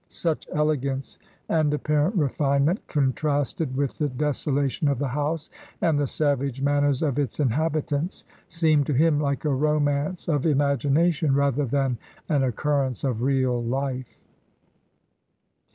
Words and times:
Such 0.27 0.47
elegance 0.51 1.19
and 1.47 1.71
apparent 1.75 2.15
refinement, 2.15 2.87
contrasted 2.87 3.75
with 3.77 3.99
the 3.99 4.07
desolation 4.09 4.87
of 4.87 4.97
the 4.97 5.09
house, 5.09 5.51
and 5.79 5.99
the 5.99 6.07
savage 6.07 6.59
man 6.59 6.81
ners 6.81 7.03
of 7.07 7.19
its 7.19 7.39
inhabitants, 7.39 8.25
seemed 8.47 8.87
to 8.87 8.95
him 8.95 9.19
like 9.19 9.45
a 9.45 9.49
romance 9.53 10.27
of 10.27 10.43
imagination 10.47 11.35
rather 11.35 11.65
than 11.67 11.99
an 12.27 12.41
occurrence 12.41 13.03
of 13.03 13.21
real 13.21 13.61
life." 13.63 14.23